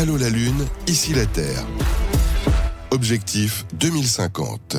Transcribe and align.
Allô 0.00 0.16
la 0.16 0.30
Lune, 0.30 0.64
ici 0.86 1.12
la 1.12 1.26
Terre. 1.26 1.66
Objectif 2.90 3.66
2050. 3.80 4.78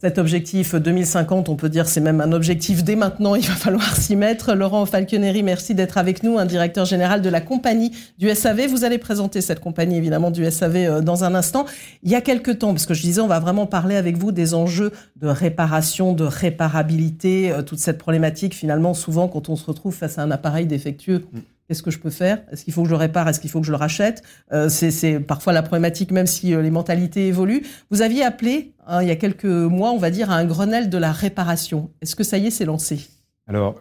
Cet 0.00 0.18
objectif 0.18 0.74
2050, 0.74 1.48
on 1.48 1.54
peut 1.54 1.68
dire 1.68 1.86
c'est 1.86 2.00
même 2.00 2.20
un 2.20 2.32
objectif 2.32 2.82
dès 2.82 2.96
maintenant, 2.96 3.36
il 3.36 3.46
va 3.46 3.54
falloir 3.54 3.96
s'y 3.96 4.16
mettre. 4.16 4.54
Laurent 4.54 4.84
Falconeri, 4.84 5.44
merci 5.44 5.76
d'être 5.76 5.96
avec 5.96 6.24
nous, 6.24 6.38
un 6.38 6.44
directeur 6.44 6.86
général 6.86 7.22
de 7.22 7.28
la 7.28 7.40
compagnie 7.40 7.92
du 8.18 8.28
SAV. 8.34 8.66
Vous 8.66 8.82
allez 8.82 8.98
présenter 8.98 9.40
cette 9.40 9.60
compagnie 9.60 9.96
évidemment 9.96 10.32
du 10.32 10.50
SAV 10.50 10.76
euh, 10.76 11.00
dans 11.02 11.22
un 11.22 11.36
instant. 11.36 11.64
Il 12.02 12.10
y 12.10 12.16
a 12.16 12.20
quelques 12.20 12.58
temps, 12.58 12.72
parce 12.72 12.86
que 12.86 12.94
je 12.94 13.02
disais, 13.02 13.20
on 13.20 13.28
va 13.28 13.38
vraiment 13.38 13.66
parler 13.66 13.94
avec 13.94 14.18
vous 14.18 14.32
des 14.32 14.54
enjeux 14.54 14.90
de 15.14 15.28
réparation, 15.28 16.14
de 16.14 16.24
réparabilité, 16.24 17.52
euh, 17.52 17.62
toute 17.62 17.78
cette 17.78 17.98
problématique 17.98 18.54
finalement 18.54 18.92
souvent 18.92 19.28
quand 19.28 19.50
on 19.50 19.54
se 19.54 19.66
retrouve 19.66 19.94
face 19.94 20.18
à 20.18 20.22
un 20.22 20.32
appareil 20.32 20.66
défectueux. 20.66 21.22
Qu'est-ce 21.68 21.82
que 21.82 21.90
je 21.90 21.98
peux 21.98 22.10
faire? 22.10 22.42
Est-ce 22.52 22.64
qu'il 22.64 22.72
faut 22.72 22.82
que 22.82 22.88
je 22.88 22.92
le 22.92 22.98
répare? 22.98 23.28
Est-ce 23.28 23.40
qu'il 23.40 23.50
faut 23.50 23.60
que 23.60 23.66
je 23.66 23.72
le 23.72 23.76
rachète? 23.76 24.22
Euh, 24.52 24.68
C'est 24.68 25.18
parfois 25.18 25.52
la 25.52 25.62
problématique, 25.62 26.12
même 26.12 26.26
si 26.26 26.54
euh, 26.54 26.62
les 26.62 26.70
mentalités 26.70 27.26
évoluent. 27.26 27.62
Vous 27.90 28.02
aviez 28.02 28.22
appelé, 28.22 28.72
hein, 28.86 29.02
il 29.02 29.08
y 29.08 29.10
a 29.10 29.16
quelques 29.16 29.44
mois, 29.44 29.90
on 29.90 29.98
va 29.98 30.10
dire, 30.10 30.30
à 30.30 30.36
un 30.36 30.44
Grenelle 30.44 30.90
de 30.90 30.98
la 30.98 31.10
réparation. 31.10 31.90
Est-ce 32.02 32.14
que 32.14 32.22
ça 32.22 32.38
y 32.38 32.46
est, 32.46 32.50
c'est 32.50 32.64
lancé? 32.64 33.08
Alors, 33.48 33.80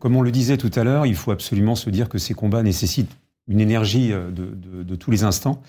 comme 0.00 0.16
on 0.16 0.22
le 0.22 0.32
disait 0.32 0.56
tout 0.56 0.70
à 0.74 0.82
l'heure, 0.82 1.06
il 1.06 1.14
faut 1.14 1.30
absolument 1.30 1.76
se 1.76 1.90
dire 1.90 2.08
que 2.08 2.18
ces 2.18 2.34
combats 2.34 2.62
nécessitent 2.62 3.16
une 3.46 3.60
énergie 3.60 4.12
euh, 4.12 4.30
de, 4.32 4.96
tous 4.96 5.10
les 5.10 5.22
instants. 5.22 5.62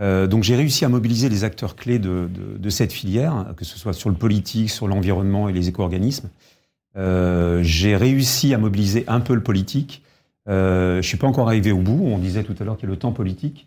Donc 0.00 0.44
j'ai 0.44 0.54
réussi 0.54 0.84
à 0.84 0.88
mobiliser 0.88 1.28
les 1.28 1.42
acteurs 1.42 1.74
clés 1.74 1.98
de, 1.98 2.68
cette 2.68 2.92
filière, 2.92 3.52
que 3.56 3.64
ce 3.64 3.76
soit 3.76 3.92
sur 3.92 4.10
le 4.10 4.14
politique, 4.14 4.70
sur 4.70 4.86
l'environnement 4.86 5.48
et 5.48 5.52
les 5.52 5.68
éco-organismes. 5.68 6.28
J'ai 6.94 7.96
réussi 7.96 8.54
à 8.54 8.58
mobiliser 8.58 9.02
un 9.08 9.18
peu 9.18 9.34
le 9.34 9.42
politique 9.42 10.04
euh, 10.48 10.94
je 10.94 10.96
ne 10.98 11.02
suis 11.02 11.16
pas 11.18 11.26
encore 11.26 11.48
arrivé 11.48 11.72
au 11.72 11.78
bout. 11.78 12.00
On 12.04 12.18
disait 12.18 12.42
tout 12.42 12.54
à 12.58 12.64
l'heure 12.64 12.76
qu'il 12.76 12.88
y 12.88 12.90
a 12.90 12.94
le 12.94 12.98
temps 12.98 13.12
politique. 13.12 13.66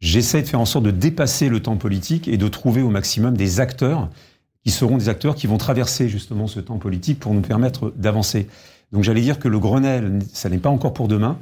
J'essaie 0.00 0.42
de 0.42 0.48
faire 0.48 0.60
en 0.60 0.64
sorte 0.64 0.84
de 0.84 0.90
dépasser 0.90 1.48
le 1.48 1.60
temps 1.60 1.76
politique 1.76 2.26
et 2.26 2.36
de 2.36 2.48
trouver 2.48 2.82
au 2.82 2.90
maximum 2.90 3.36
des 3.36 3.60
acteurs 3.60 4.08
qui 4.64 4.70
seront 4.70 4.96
des 4.96 5.08
acteurs 5.08 5.34
qui 5.34 5.46
vont 5.46 5.58
traverser 5.58 6.08
justement 6.08 6.46
ce 6.46 6.60
temps 6.60 6.78
politique 6.78 7.20
pour 7.20 7.34
nous 7.34 7.40
permettre 7.40 7.92
d'avancer. 7.96 8.48
Donc 8.92 9.04
j'allais 9.04 9.20
dire 9.20 9.38
que 9.38 9.48
le 9.48 9.58
Grenelle, 9.58 10.20
ça 10.32 10.48
n'est 10.48 10.58
pas 10.58 10.70
encore 10.70 10.92
pour 10.92 11.08
demain. 11.08 11.38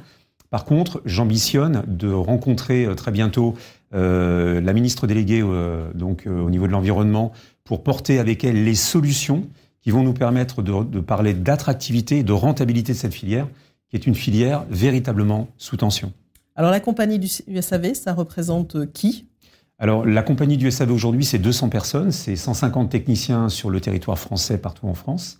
Par 0.49 0.65
contre, 0.65 1.01
j'ambitionne 1.05 1.83
de 1.87 2.11
rencontrer 2.11 2.85
euh, 2.85 2.95
très 2.95 3.11
bientôt 3.11 3.55
euh, 3.93 4.61
la 4.61 4.73
ministre 4.73 5.07
déléguée 5.07 5.43
donc 5.95 6.27
au 6.27 6.49
niveau 6.49 6.67
de 6.67 6.71
l'environnement 6.71 7.31
pour 7.63 7.83
porter 7.83 8.19
avec 8.19 8.43
elle 8.43 8.63
les 8.63 8.75
solutions 8.75 9.47
qui 9.81 9.91
vont 9.91 10.03
nous 10.03 10.13
permettre 10.13 10.61
de, 10.61 10.83
de 10.83 10.99
parler 10.99 11.33
d'attractivité 11.33 12.23
de 12.23 12.31
rentabilité 12.31 12.93
de 12.93 12.97
cette 12.97 13.13
filière 13.13 13.47
qui 13.91 13.97
est 13.97 14.07
une 14.07 14.15
filière 14.15 14.65
véritablement 14.69 15.49
sous 15.57 15.77
tension. 15.77 16.13
Alors 16.55 16.71
la 16.71 16.79
compagnie 16.79 17.19
du 17.19 17.27
SAV, 17.27 17.93
ça 17.93 18.13
représente 18.13 18.75
euh, 18.75 18.85
qui? 18.85 19.27
Alors, 19.77 20.05
la 20.05 20.21
compagnie 20.21 20.57
du 20.57 20.69
SAV 20.69 20.91
aujourd'hui, 20.91 21.25
c'est 21.25 21.39
200 21.39 21.69
personnes, 21.69 22.11
c'est 22.11 22.35
150 22.35 22.91
techniciens 22.91 23.49
sur 23.49 23.71
le 23.71 23.81
territoire 23.81 24.19
français 24.19 24.59
partout 24.59 24.87
en 24.87 24.93
France. 24.93 25.39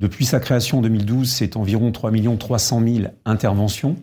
Depuis 0.00 0.26
sa 0.26 0.38
création 0.38 0.78
en 0.78 0.82
2012, 0.82 1.30
c'est 1.30 1.56
environ 1.56 1.90
3 1.90 2.12
300 2.38 2.82
000 2.86 2.98
interventions. 3.24 3.96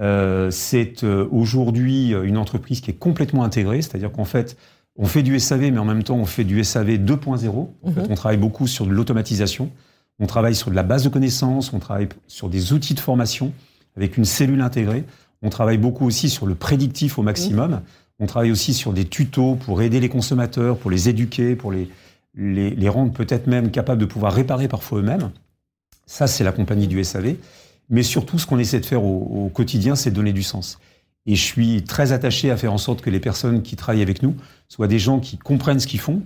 Euh, 0.00 0.50
c'est 0.50 1.04
euh, 1.04 1.28
aujourd'hui 1.30 2.08
une 2.08 2.36
entreprise 2.36 2.80
qui 2.80 2.90
est 2.90 2.94
complètement 2.94 3.44
intégrée, 3.44 3.80
c'est-à-dire 3.80 4.10
qu'en 4.10 4.24
fait, 4.24 4.56
on 4.96 5.06
fait 5.06 5.22
du 5.22 5.38
SAV, 5.38 5.70
mais 5.70 5.78
en 5.78 5.84
même 5.84 6.02
temps, 6.02 6.16
on 6.16 6.26
fait 6.26 6.44
du 6.44 6.62
SAV 6.64 6.96
2.0. 6.96 7.68
En 7.82 7.92
fait, 7.92 8.00
mhm. 8.00 8.06
on 8.10 8.14
travaille 8.14 8.38
beaucoup 8.38 8.66
sur 8.66 8.86
de 8.86 8.90
l'automatisation. 8.90 9.70
On 10.18 10.26
travaille 10.26 10.54
sur 10.54 10.70
de 10.70 10.76
la 10.76 10.82
base 10.82 11.04
de 11.04 11.08
connaissances, 11.08 11.72
on 11.72 11.78
travaille 11.78 12.08
sur 12.28 12.48
des 12.48 12.72
outils 12.72 12.94
de 12.94 13.00
formation 13.00 13.52
avec 13.96 14.16
une 14.16 14.24
cellule 14.24 14.60
intégrée. 14.60 15.04
On 15.42 15.50
travaille 15.50 15.78
beaucoup 15.78 16.06
aussi 16.06 16.30
sur 16.30 16.46
le 16.46 16.54
prédictif 16.54 17.18
au 17.18 17.22
maximum. 17.22 17.80
On 18.18 18.26
travaille 18.26 18.52
aussi 18.52 18.74
sur 18.74 18.92
des 18.92 19.04
tutos 19.04 19.56
pour 19.56 19.82
aider 19.82 20.00
les 20.00 20.08
consommateurs, 20.08 20.78
pour 20.78 20.90
les 20.90 21.08
éduquer, 21.08 21.56
pour 21.56 21.72
les, 21.72 21.88
les, 22.34 22.88
rendre 22.88 23.12
peut-être 23.12 23.46
même 23.46 23.70
capables 23.70 24.00
de 24.00 24.06
pouvoir 24.06 24.32
réparer 24.32 24.68
parfois 24.68 25.00
eux-mêmes. 25.00 25.30
Ça, 26.06 26.26
c'est 26.26 26.44
la 26.44 26.52
compagnie 26.52 26.86
du 26.86 27.02
SAV. 27.02 27.34
Mais 27.90 28.02
surtout, 28.02 28.38
ce 28.38 28.46
qu'on 28.46 28.58
essaie 28.58 28.80
de 28.80 28.86
faire 28.86 29.04
au, 29.04 29.46
au 29.46 29.48
quotidien, 29.48 29.96
c'est 29.96 30.10
donner 30.10 30.32
du 30.32 30.42
sens. 30.42 30.78
Et 31.26 31.34
je 31.34 31.42
suis 31.42 31.82
très 31.82 32.12
attaché 32.12 32.50
à 32.50 32.56
faire 32.56 32.72
en 32.72 32.78
sorte 32.78 33.00
que 33.00 33.10
les 33.10 33.20
personnes 33.20 33.62
qui 33.62 33.76
travaillent 33.76 34.02
avec 34.02 34.22
nous 34.22 34.36
soient 34.68 34.88
des 34.88 34.98
gens 34.98 35.20
qui 35.20 35.38
comprennent 35.38 35.80
ce 35.80 35.86
qu'ils 35.86 36.00
font 36.00 36.22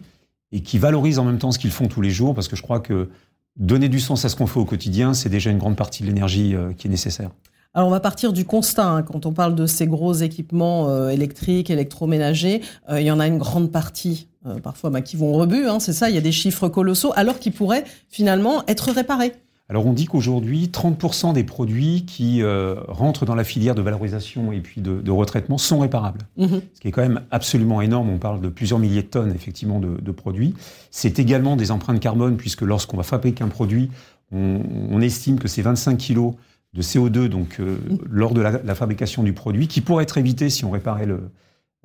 et 0.53 0.61
qui 0.61 0.79
valorisent 0.79 1.19
en 1.19 1.25
même 1.25 1.39
temps 1.39 1.53
ce 1.53 1.59
qu'ils 1.59 1.71
font 1.71 1.89
tous 1.89 2.01
les 2.01 2.11
jours, 2.11 2.35
parce 2.35 2.49
que 2.49 2.57
je 2.57 2.63
crois 2.63 2.81
que 2.81 3.09
donner 3.57 3.89
du 3.89 4.01
sens 4.01 4.25
à 4.25 4.29
ce 4.29 4.37
qu'on 4.37 4.47
fait 4.47 4.61
au 4.61 4.65
quotidien, 4.65 5.15
c'est 5.15 5.29
déjà 5.29 5.51
une 5.51 5.59
grande 5.59 5.77
partie 5.77 6.03
de 6.03 6.09
l'énergie 6.09 6.55
euh, 6.55 6.73
qui 6.73 6.87
est 6.87 6.91
nécessaire. 6.91 7.31
Alors 7.75 7.89
on 7.89 7.91
va 7.91 8.01
partir 8.01 8.33
du 8.33 8.47
constat, 8.47 8.87
hein. 8.87 9.03
quand 9.03 9.27
on 9.27 9.33
parle 9.33 9.55
de 9.55 9.67
ces 9.67 9.87
gros 9.87 10.15
équipements 10.15 10.89
euh, 10.89 11.11
électriques, 11.11 11.69
électroménagers, 11.69 12.63
euh, 12.89 13.01
il 13.01 13.07
y 13.07 13.11
en 13.11 13.21
a 13.21 13.27
une 13.27 13.39
grande 13.39 13.71
partie, 13.71 14.29
parfois 14.63 14.91
bah, 14.91 15.03
qui 15.03 15.17
vont 15.17 15.35
au 15.35 15.39
rebut, 15.39 15.67
hein, 15.67 15.79
c'est 15.79 15.93
ça, 15.93 16.09
il 16.09 16.15
y 16.15 16.19
a 16.19 16.23
des 16.23 16.33
chiffres 16.33 16.69
colossaux, 16.69 17.13
alors 17.17 17.39
qu'ils 17.39 17.53
pourraient 17.53 17.85
finalement 18.09 18.65
être 18.67 18.93
réparés. 18.93 19.33
Alors 19.69 19.85
on 19.87 19.93
dit 19.93 20.07
qu'aujourd'hui, 20.07 20.71
30% 20.73 21.33
des 21.33 21.43
produits 21.43 22.05
qui 22.07 22.41
euh, 22.43 22.77
rentrent 22.87 23.27
dans 23.27 23.35
la 23.35 23.43
filière 23.43 23.75
de 23.75 23.83
valorisation 23.83 24.53
et 24.53 24.61
puis 24.61 24.81
de, 24.81 25.11
retraitement 25.11 25.59
sont 25.59 25.81
réparables. 25.81 26.21
Mhm. 26.37 26.63
Ce 26.73 26.81
qui 26.81 26.89
est 26.89 26.93
quand 26.93 27.03
même 27.03 27.23
absolument 27.33 27.81
énorme. 27.81 28.09
On 28.11 28.19
parle 28.19 28.41
de 28.41 28.49
plusieurs 28.49 28.79
milliers 28.79 29.03
de 29.03 29.09
tonnes 29.09 29.33
effectivement 29.35 29.81
de, 29.81 30.13
produits. 30.13 30.55
C'est 30.91 31.19
également 31.19 31.57
des 31.57 31.73
empreintes 31.73 32.01
carbone 32.01 32.37
puisque 32.37 32.63
lorsqu'on 32.63 32.97
va 32.97 33.03
fabriquer 33.03 33.43
un 33.43 33.49
produit, 33.49 33.91
on, 34.33 35.01
estime 35.01 35.39
que 35.39 35.49
c'est 35.49 35.63
25 35.63 35.99
kg 35.99 36.33
de 36.75 36.83
CO2 36.83 37.27
donc 37.27 37.59
euh, 37.59 37.77
mhm. 37.89 37.99
lors 38.09 38.35
de 38.35 38.41
la, 38.41 38.75
fabrication 38.75 39.23
du 39.25 39.33
produit 39.33 39.67
qui 39.67 39.81
pourrait 39.81 40.05
être 40.05 40.19
évité 40.19 40.49
si 40.49 40.65
on 40.65 40.71
réparait 40.71 41.07
le, 41.07 41.31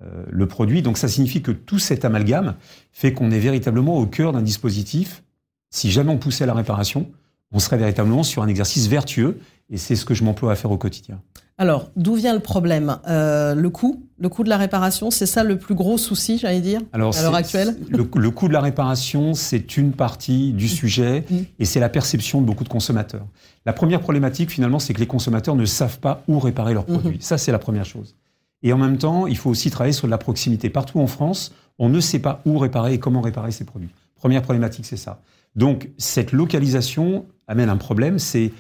euh, 0.04 0.24
le 0.30 0.48
produit. 0.48 0.84
Donc 0.84 1.00
ça 1.00 1.08
signifie 1.08 1.42
que 1.42 1.52
tout 1.52 1.80
cet 1.80 2.06
amalgame 2.06 2.56
fait 2.92 3.14
qu'on 3.14 3.32
est 3.32 3.40
véritablement 3.40 3.98
au 3.98 4.06
cœur 4.06 4.34
d'un 4.34 4.42
dispositif. 4.44 5.24
Si 5.72 5.90
jamais 5.90 6.12
on 6.12 6.18
poussait 6.18 6.44
à 6.44 6.48
la 6.48 6.54
réparation, 6.54 7.10
on 7.52 7.60
serait 7.60 7.78
véritablement 7.78 8.24
sur 8.24 8.44
un 8.44 8.48
exercice 8.48 8.88
vertueux, 8.88 9.40
et 9.70 9.78
c'est 9.78 9.96
ce 9.96 10.06
que 10.06 10.14
je 10.14 10.24
m'emploie 10.24 10.52
à 10.52 10.56
faire 10.56 10.72
au 10.72 10.78
quotidien. 10.78 11.22
Alors, 11.58 11.92
d'où 11.96 12.16
vient 12.16 12.34
le 12.34 12.40
problème? 12.40 12.98
Euh, 13.08 13.54
Le 13.54 13.70
coût? 13.70 14.08
Le 14.18 14.30
coût 14.30 14.44
de 14.44 14.50
la 14.50 14.58
réparation, 14.58 15.12
c'est 15.12 15.26
ça 15.26 15.44
le 15.44 15.60
plus 15.60 15.76
gros 15.76 15.98
souci, 15.98 16.38
j'allais 16.38 16.60
dire, 16.60 16.82
à 16.92 16.98
l'heure 16.98 17.36
actuelle? 17.36 17.76
le, 17.90 18.04
coût 18.32 18.48
de 18.48 18.54
la 18.54 18.62
réparation, 18.62 19.34
c'est 19.34 19.78
une 19.78 19.92
partie 19.92 20.54
du 20.54 20.66
mmh. 20.66 20.70
sujet, 20.70 21.26
mmh. 21.30 21.36
et 21.60 21.66
c'est 21.66 21.80
la 21.80 21.90
perception 21.90 22.42
de 22.42 22.48
beaucoup 22.48 22.64
de 22.64 22.70
consommateurs. 22.70 23.28
La 23.66 23.74
première 23.74 24.00
problématique, 24.02 24.50
finalement, 24.50 24.80
c'est 24.80 24.94
que 24.94 25.00
les 25.00 25.08
consommateurs 25.08 25.56
ne 25.56 25.66
savent 25.66 26.00
pas 26.00 26.24
où 26.28 26.40
réparer 26.40 26.74
leurs 26.74 26.90
mmh. 26.90 26.94
produits. 26.94 27.18
Ça, 27.22 27.38
c'est 27.38 27.52
la 27.52 27.60
première 27.60 27.86
chose. 27.86 28.16
Et 28.64 28.74
en 28.74 28.78
même 28.78 28.98
temps, 28.98 29.28
il 29.28 29.38
faut 29.38 29.50
aussi 29.50 29.70
travailler 29.70 29.94
sur 29.94 30.08
la 30.08 30.18
proximité. 30.18 30.70
Partout 30.70 31.00
en 31.00 31.08
France, 31.08 31.54
on 31.78 31.90
ne 31.90 32.00
sait 32.00 32.20
pas 32.20 32.42
où 32.46 32.58
réparer 32.58 32.94
et 32.94 33.00
comment 33.00 33.22
réparer 33.22 33.52
ces 33.52 33.66
produits. 33.66 33.90
Première 34.16 34.42
problématique, 34.42 34.86
c'est 34.86 34.98
ça. 34.98 35.22
Donc, 35.56 35.90
cette 35.98 36.32
localisation 36.32 37.26
amène 37.52 37.70
un 37.70 37.78
problème, 37.78 38.18
c'est 38.18 38.52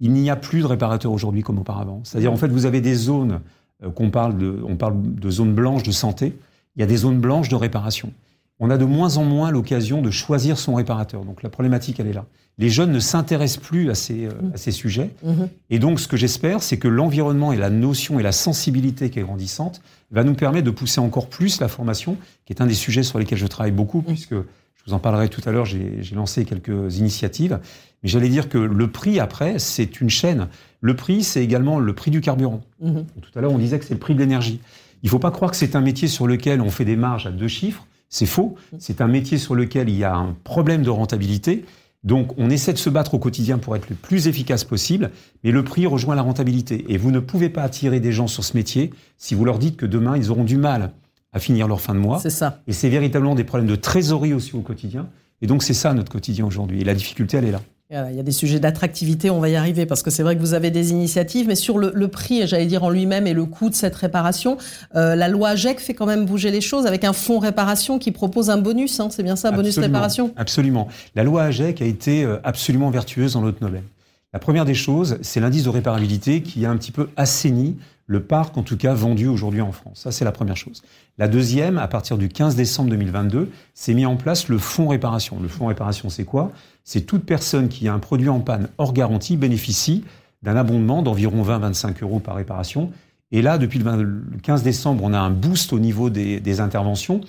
il 0.00 0.12
n'y 0.12 0.30
a 0.30 0.36
plus 0.36 0.60
de 0.60 0.66
réparateurs 0.66 1.12
aujourd'hui 1.12 1.42
comme 1.42 1.58
auparavant. 1.58 2.00
C'est-à-dire, 2.04 2.32
en 2.32 2.36
fait, 2.36 2.48
vous 2.48 2.66
avez 2.66 2.80
des 2.80 2.94
zones 2.94 3.40
euh, 3.82 3.90
qu'on 3.90 4.10
parle 4.10 4.36
de, 4.38 4.62
on 4.66 4.76
parle 4.76 4.94
de 5.02 5.30
zones 5.30 5.52
blanches 5.52 5.82
de 5.82 5.92
santé. 5.92 6.36
Il 6.76 6.80
y 6.80 6.82
a 6.82 6.86
des 6.86 6.96
zones 6.96 7.18
blanches 7.18 7.48
de 7.48 7.56
réparation. 7.56 8.12
On 8.58 8.70
a 8.70 8.78
de 8.78 8.84
moins 8.84 9.16
en 9.16 9.24
moins 9.24 9.50
l'occasion 9.50 10.02
de 10.02 10.10
choisir 10.10 10.58
son 10.58 10.74
réparateur. 10.74 11.24
Donc, 11.24 11.42
la 11.42 11.50
problématique, 11.50 12.00
elle 12.00 12.06
est 12.06 12.14
là. 12.14 12.26
Les 12.58 12.68
jeunes 12.68 12.92
ne 12.92 12.98
s'intéressent 12.98 13.62
plus 13.62 13.90
à 13.90 13.94
ces, 13.94 14.26
euh, 14.26 14.32
à 14.54 14.56
ces 14.56 14.70
sujets. 14.70 15.10
Mmh. 15.22 15.44
Et 15.70 15.78
donc, 15.78 16.00
ce 16.00 16.08
que 16.08 16.16
j'espère, 16.16 16.62
c'est 16.62 16.78
que 16.78 16.88
l'environnement 16.88 17.52
et 17.52 17.56
la 17.56 17.70
notion 17.70 18.18
et 18.18 18.22
la 18.22 18.32
sensibilité 18.32 19.10
qui 19.10 19.18
est 19.18 19.22
grandissante 19.22 19.82
va 20.10 20.24
nous 20.24 20.34
permettre 20.34 20.66
de 20.66 20.70
pousser 20.70 21.00
encore 21.00 21.28
plus 21.28 21.60
la 21.60 21.68
formation, 21.68 22.16
qui 22.44 22.52
est 22.52 22.60
un 22.62 22.66
des 22.66 22.74
sujets 22.74 23.02
sur 23.02 23.18
lesquels 23.18 23.38
je 23.38 23.46
travaille 23.46 23.72
beaucoup, 23.72 24.02
puisque 24.02 24.34
je 24.80 24.90
vous 24.90 24.96
en 24.96 24.98
parlerai 24.98 25.28
tout 25.28 25.42
à 25.44 25.52
l'heure, 25.52 25.66
j'ai 25.66 26.14
lancé 26.14 26.44
quelques 26.44 26.98
initiatives. 26.98 27.60
Mais 28.02 28.08
j'allais 28.08 28.30
dire 28.30 28.48
que 28.48 28.56
le 28.56 28.90
prix, 28.90 29.20
après, 29.20 29.58
c'est 29.58 30.00
une 30.00 30.08
chaîne. 30.08 30.48
Le 30.80 30.96
prix, 30.96 31.22
c'est 31.22 31.44
également 31.44 31.78
le 31.78 31.92
prix 31.94 32.10
du 32.10 32.22
carburant. 32.22 32.62
Mhm. 32.80 33.04
Tout 33.20 33.38
à 33.38 33.42
l'heure, 33.42 33.52
on 33.52 33.58
disait 33.58 33.78
que 33.78 33.84
c'est 33.84 33.94
le 33.94 34.00
prix 34.00 34.14
de 34.14 34.20
l'énergie. 34.20 34.60
Il 35.02 35.06
ne 35.06 35.10
faut 35.10 35.18
pas 35.18 35.30
croire 35.30 35.50
que 35.50 35.56
c'est 35.56 35.76
un 35.76 35.82
métier 35.82 36.08
sur 36.08 36.26
lequel 36.26 36.62
on 36.62 36.70
fait 36.70 36.86
des 36.86 36.96
marges 36.96 37.26
à 37.26 37.30
deux 37.30 37.48
chiffres. 37.48 37.86
C'est 38.08 38.26
faux. 38.26 38.56
Mhm. 38.72 38.78
C'est 38.80 39.00
un 39.02 39.06
métier 39.06 39.36
sur 39.36 39.54
lequel 39.54 39.90
il 39.90 39.96
y 39.96 40.04
a 40.04 40.14
un 40.14 40.34
problème 40.44 40.82
de 40.82 40.90
rentabilité. 40.90 41.66
Donc, 42.02 42.32
on 42.38 42.48
essaie 42.48 42.72
de 42.72 42.78
se 42.78 42.88
battre 42.88 43.12
au 43.12 43.18
quotidien 43.18 43.58
pour 43.58 43.76
être 43.76 43.90
le 43.90 43.96
plus 43.96 44.26
efficace 44.28 44.64
possible, 44.64 45.10
mais 45.44 45.50
le 45.50 45.62
prix 45.62 45.86
rejoint 45.86 46.14
la 46.14 46.22
rentabilité. 46.22 46.86
Et 46.88 46.96
vous 46.96 47.10
ne 47.10 47.20
pouvez 47.20 47.50
pas 47.50 47.62
attirer 47.62 48.00
des 48.00 48.12
gens 48.12 48.26
sur 48.26 48.42
ce 48.42 48.56
métier 48.56 48.90
si 49.18 49.34
vous 49.34 49.44
leur 49.44 49.58
dites 49.58 49.76
que 49.76 49.84
demain, 49.84 50.16
ils 50.16 50.30
auront 50.30 50.44
du 50.44 50.56
mal 50.56 50.92
à 51.32 51.38
finir 51.38 51.68
leur 51.68 51.80
fin 51.80 51.94
de 51.94 52.00
mois. 52.00 52.18
C'est 52.20 52.30
ça. 52.30 52.60
Et 52.66 52.72
c'est 52.72 52.88
véritablement 52.88 53.34
des 53.34 53.44
problèmes 53.44 53.68
de 53.68 53.76
trésorerie 53.76 54.34
aussi 54.34 54.54
au 54.54 54.60
quotidien. 54.60 55.08
Et 55.42 55.46
donc 55.46 55.62
c'est 55.62 55.74
ça 55.74 55.94
notre 55.94 56.12
quotidien 56.12 56.44
aujourd'hui. 56.44 56.80
Et 56.80 56.84
la 56.84 56.94
difficulté, 56.94 57.36
elle 57.36 57.46
est 57.46 57.52
là. 57.52 57.60
Il 57.92 58.14
y 58.14 58.20
a 58.20 58.22
des 58.22 58.30
sujets 58.30 58.60
d'attractivité, 58.60 59.30
on 59.30 59.40
va 59.40 59.48
y 59.48 59.56
arriver, 59.56 59.84
parce 59.84 60.04
que 60.04 60.10
c'est 60.10 60.22
vrai 60.22 60.36
que 60.36 60.40
vous 60.40 60.54
avez 60.54 60.70
des 60.70 60.92
initiatives, 60.92 61.48
mais 61.48 61.56
sur 61.56 61.76
le, 61.76 62.06
prix, 62.06 62.46
j'allais 62.46 62.66
dire 62.66 62.84
en 62.84 62.90
lui-même, 62.90 63.26
et 63.26 63.32
le 63.32 63.44
coût 63.46 63.68
de 63.68 63.74
cette 63.74 63.96
réparation, 63.96 64.58
euh, 64.94 65.16
la 65.16 65.26
loi 65.26 65.56
GEC 65.56 65.80
fait 65.80 65.94
quand 65.94 66.06
même 66.06 66.24
bouger 66.24 66.52
les 66.52 66.60
choses 66.60 66.86
avec 66.86 67.02
un 67.02 67.12
fonds 67.12 67.40
réparation 67.40 67.98
qui 67.98 68.12
propose 68.12 68.48
un 68.48 68.58
bonus, 68.58 69.00
hein, 69.00 69.08
c'est 69.10 69.24
bien 69.24 69.34
ça, 69.34 69.50
bonus 69.50 69.76
réparation? 69.76 70.32
Absolument. 70.36 70.86
La 71.16 71.24
loi 71.24 71.42
AGEC 71.42 71.82
a 71.82 71.84
été 71.84 72.22
euh, 72.22 72.38
absolument 72.44 72.90
vertueuse 72.90 73.32
dans 73.32 73.40
Nobel. 73.40 73.82
La 74.32 74.38
première 74.38 74.64
des 74.64 74.74
choses, 74.74 75.18
c'est 75.22 75.40
l'indice 75.40 75.64
de 75.64 75.70
réparabilité 75.70 76.42
qui 76.42 76.64
a 76.64 76.70
un 76.70 76.76
petit 76.76 76.92
peu 76.92 77.08
assaini 77.16 77.76
le 78.06 78.22
parc, 78.22 78.56
en 78.56 78.62
tout 78.62 78.76
cas, 78.76 78.94
vendu 78.94 79.26
aujourd'hui 79.26 79.60
en 79.60 79.72
France. 79.72 80.00
Ça, 80.02 80.12
c'est 80.12 80.24
la 80.24 80.32
première 80.32 80.56
chose. 80.56 80.82
La 81.18 81.26
deuxième, 81.26 81.78
à 81.78 81.88
partir 81.88 82.16
du 82.16 82.28
15 82.28 82.54
décembre 82.56 82.90
2022, 82.90 83.50
c'est 83.74 83.94
mis 83.94 84.06
en 84.06 84.16
place 84.16 84.48
le 84.48 84.58
fonds 84.58 84.88
réparation. 84.88 85.38
Le 85.40 85.48
fonds 85.48 85.66
réparation, 85.66 86.10
c'est 86.10 86.24
quoi? 86.24 86.52
C'est 86.84 87.02
toute 87.02 87.24
personne 87.24 87.68
qui 87.68 87.88
a 87.88 87.92
un 87.92 87.98
produit 87.98 88.28
en 88.28 88.40
panne 88.40 88.68
hors 88.78 88.92
garantie 88.92 89.36
bénéficie 89.36 90.04
d'un 90.42 90.56
abondement 90.56 91.02
d'environ 91.02 91.42
20-25 91.42 92.02
euros 92.02 92.20
par 92.20 92.36
réparation. 92.36 92.90
Et 93.32 93.42
là, 93.42 93.58
depuis 93.58 93.78
le 93.80 94.22
15 94.42 94.62
décembre, 94.62 95.04
on 95.04 95.12
a 95.12 95.18
un 95.18 95.30
boost 95.30 95.72
au 95.72 95.78
niveau 95.78 96.08
des, 96.08 96.60
interventions. 96.60 97.20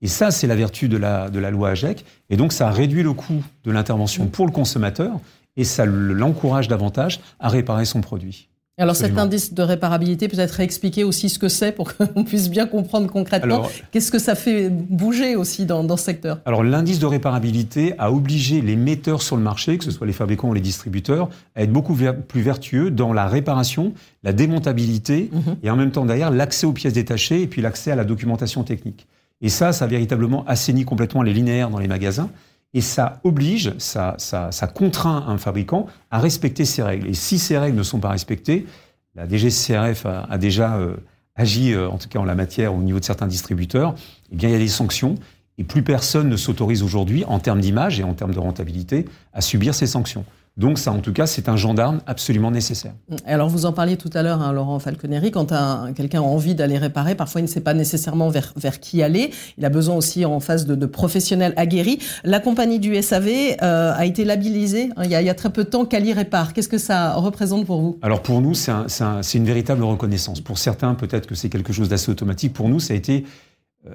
Et 0.00 0.06
ça, 0.06 0.30
c'est 0.30 0.46
la 0.46 0.56
vertu 0.56 0.88
de 0.88 0.96
la, 0.96 1.30
de 1.30 1.38
la 1.38 1.50
loi 1.50 1.70
AGEC. 1.70 2.04
Et 2.30 2.36
donc, 2.36 2.52
ça 2.52 2.70
réduit 2.70 3.02
le 3.02 3.12
coût 3.12 3.42
de 3.64 3.70
l'intervention 3.70 4.26
pour 4.26 4.46
le 4.46 4.52
consommateur 4.52 5.20
et 5.56 5.64
ça 5.64 5.84
l'encourage 5.86 6.68
davantage 6.68 7.20
à 7.40 7.48
réparer 7.48 7.84
son 7.84 8.00
produit. 8.00 8.48
Alors 8.78 8.96
cet 8.96 9.18
indice 9.18 9.52
de 9.52 9.62
réparabilité, 9.62 10.28
peut-être 10.28 10.58
expliquer 10.60 11.04
aussi 11.04 11.28
ce 11.28 11.38
que 11.38 11.48
c'est 11.48 11.72
pour 11.72 11.94
qu'on 11.94 12.24
puisse 12.24 12.48
bien 12.48 12.66
comprendre 12.66 13.06
concrètement. 13.06 13.68
Qu'est-ce 13.90 14.10
que 14.10 14.18
ça 14.18 14.34
fait 14.34 14.70
bouger 14.70 15.36
aussi 15.36 15.66
dans, 15.66 15.84
dans 15.84 15.98
ce 15.98 16.04
secteur 16.04 16.40
Alors 16.46 16.64
l'indice 16.64 16.98
de 16.98 17.04
réparabilité 17.04 17.94
a 17.98 18.10
obligé 18.10 18.62
les 18.62 18.76
metteurs 18.76 19.20
sur 19.20 19.36
le 19.36 19.42
marché, 19.42 19.76
que 19.76 19.84
ce 19.84 19.90
soit 19.90 20.06
les 20.06 20.14
fabricants 20.14 20.48
ou 20.48 20.54
les 20.54 20.62
distributeurs, 20.62 21.28
à 21.54 21.62
être 21.62 21.72
beaucoup 21.72 21.94
plus 22.26 22.40
vertueux 22.40 22.90
dans 22.90 23.12
la 23.12 23.28
réparation, 23.28 23.92
la 24.22 24.32
démontabilité 24.32 25.28
mhm. 25.30 25.56
et 25.62 25.68
en 25.68 25.76
même 25.76 25.90
temps 25.90 26.06
derrière 26.06 26.30
l'accès 26.30 26.66
aux 26.66 26.72
pièces 26.72 26.94
détachées 26.94 27.42
et 27.42 27.46
puis 27.46 27.60
l'accès 27.60 27.90
à 27.90 27.96
la 27.96 28.04
documentation 28.04 28.64
technique. 28.64 29.06
Et 29.42 29.50
ça, 29.50 29.72
ça 29.72 29.84
a 29.84 29.88
véritablement 29.88 30.44
assaini 30.46 30.84
complètement 30.84 31.22
les 31.22 31.34
linéaires 31.34 31.68
dans 31.68 31.78
les 31.78 31.88
magasins 31.88 32.30
et 32.74 32.80
ça 32.80 33.20
oblige, 33.24 33.76
ça, 33.78 34.14
ça, 34.18 34.50
ça, 34.50 34.66
contraint 34.66 35.24
un 35.28 35.38
fabricant 35.38 35.86
à 36.10 36.18
respecter 36.18 36.64
ces 36.64 36.82
règles. 36.82 37.08
Et 37.08 37.14
si 37.14 37.38
ces 37.38 37.58
règles 37.58 37.76
ne 37.76 37.82
sont 37.82 38.00
pas 38.00 38.08
respectées, 38.08 38.66
la 39.14 39.28
DGCRF 39.28 40.06
a, 40.06 40.22
a 40.22 40.38
déjà 40.38 40.76
euh, 40.76 40.96
agi, 41.36 41.74
euh, 41.74 41.88
en 41.88 41.98
tout 41.98 42.08
cas 42.08 42.18
en 42.18 42.24
la 42.24 42.34
matière, 42.34 42.74
au 42.74 42.78
niveau 42.78 42.98
de 42.98 43.04
certains 43.04 43.26
distributeurs, 43.26 43.94
eh 44.30 44.36
bien 44.36 44.48
il 44.48 44.52
y 44.52 44.56
a 44.56 44.58
des 44.58 44.68
sanctions. 44.68 45.16
Et 45.58 45.64
plus 45.64 45.82
personne 45.82 46.30
ne 46.30 46.36
s'autorise 46.36 46.82
aujourd'hui, 46.82 47.24
en 47.26 47.38
termes 47.38 47.60
d'image 47.60 48.00
et 48.00 48.04
en 48.04 48.14
termes 48.14 48.32
de 48.32 48.38
rentabilité, 48.38 49.04
à 49.34 49.42
subir 49.42 49.74
ces 49.74 49.86
sanctions. 49.86 50.24
Donc 50.58 50.78
ça, 50.78 50.92
en 50.92 50.98
tout 50.98 51.14
cas, 51.14 51.26
c'est 51.26 51.48
un 51.48 51.56
gendarme 51.56 52.00
absolument 52.06 52.50
nécessaire. 52.50 52.92
Alors 53.24 53.48
vous 53.48 53.64
en 53.64 53.72
parliez 53.72 53.96
tout 53.96 54.10
à 54.12 54.22
l'heure, 54.22 54.42
hein, 54.42 54.52
Laurent 54.52 54.78
Falconeri, 54.78 55.30
quand 55.30 55.54
quelqu'un 55.94 56.20
a 56.20 56.24
envie 56.24 56.54
d'aller 56.54 56.76
réparer, 56.76 57.14
parfois 57.14 57.40
il 57.40 57.44
ne 57.44 57.48
sait 57.48 57.62
pas 57.62 57.72
nécessairement 57.72 58.28
vers, 58.28 58.52
vers 58.56 58.78
qui 58.78 59.02
aller. 59.02 59.30
Il 59.56 59.64
a 59.64 59.70
besoin 59.70 59.94
aussi 59.94 60.26
en 60.26 60.40
face 60.40 60.66
de, 60.66 60.74
de 60.74 60.86
professionnels 60.86 61.54
aguerris. 61.56 62.00
La 62.22 62.38
compagnie 62.38 62.78
du 62.78 63.00
SAV 63.00 63.28
euh, 63.62 63.94
a 63.96 64.04
été 64.04 64.24
labellisée 64.24 64.90
hein, 64.96 65.04
il, 65.04 65.10
y 65.10 65.14
a, 65.14 65.22
il, 65.22 65.26
y 65.26 65.30
a, 65.30 65.34
très 65.34 65.50
peu 65.50 65.64
de 65.64 65.70
temps. 65.70 65.86
Cali 65.86 66.12
répare. 66.12 66.52
Qu'est-ce 66.52 66.68
que 66.68 66.78
ça 66.78 67.14
représente 67.14 67.64
pour 67.64 67.80
vous? 67.80 67.98
Alors 68.02 68.20
pour 68.20 68.42
nous, 68.42 68.52
c'est 68.52 68.72
un, 68.72 68.86
un, 69.00 69.22
une 69.22 69.44
véritable 69.46 69.82
reconnaissance. 69.84 70.42
Pour 70.42 70.58
certains, 70.58 70.94
peut-être 70.94 71.26
que 71.26 71.34
c'est 71.34 71.48
quelque 71.48 71.72
chose 71.72 71.88
d'assez 71.88 72.10
automatique. 72.10 72.52
Pour 72.52 72.68
nous, 72.68 72.78
ça 72.78 72.92
a 72.92 72.96
été 72.96 73.24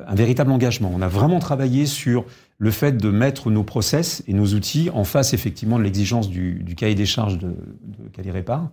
un 0.08 0.16
véritable 0.16 0.52
engagement. 0.52 0.92
On 0.94 1.02
a 1.02 1.08
vraiment 1.08 1.40
travaillé 1.40 1.86
sur 1.86 2.26
le 2.58 2.72
fait 2.72 2.98
de 2.98 3.10
mettre 3.10 3.50
nos 3.50 3.64
process 3.64 4.24
et 4.28 4.34
nos 4.34 4.48
outils 4.48 4.90
en 4.94 5.04
face 5.04 5.34
effectivement 5.34 5.78
de 5.78 5.84
l'exigence 5.84 6.30
du, 6.30 6.64
du, 6.64 6.76
cahier 6.76 6.96
des 6.96 7.06
charges 7.06 7.38
de, 7.38 7.48
de 7.48 8.10
Calirépar. 8.12 8.70